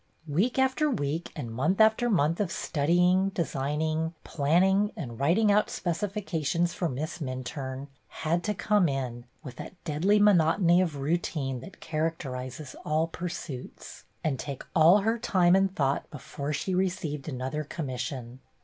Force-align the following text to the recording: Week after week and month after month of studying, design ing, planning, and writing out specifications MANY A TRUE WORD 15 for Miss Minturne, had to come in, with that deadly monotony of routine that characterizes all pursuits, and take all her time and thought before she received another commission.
Week 0.27 0.57
after 0.57 0.89
week 0.89 1.31
and 1.35 1.51
month 1.51 1.79
after 1.79 2.09
month 2.09 2.39
of 2.39 2.51
studying, 2.51 3.29
design 3.29 3.83
ing, 3.83 4.15
planning, 4.23 4.91
and 4.97 5.19
writing 5.19 5.51
out 5.51 5.69
specifications 5.69 6.71
MANY 6.71 6.73
A 6.73 6.73
TRUE 6.73 6.87
WORD 6.87 6.97
15 6.97 6.97
for 6.97 7.01
Miss 7.29 7.35
Minturne, 7.53 7.87
had 8.07 8.43
to 8.45 8.55
come 8.55 8.89
in, 8.89 9.25
with 9.43 9.57
that 9.57 9.75
deadly 9.83 10.17
monotony 10.17 10.81
of 10.81 10.95
routine 10.95 11.59
that 11.59 11.81
characterizes 11.81 12.75
all 12.83 13.05
pursuits, 13.09 14.05
and 14.23 14.39
take 14.39 14.63
all 14.75 15.01
her 15.01 15.19
time 15.19 15.55
and 15.55 15.75
thought 15.75 16.09
before 16.09 16.51
she 16.51 16.73
received 16.73 17.29
another 17.29 17.63
commission. 17.63 18.39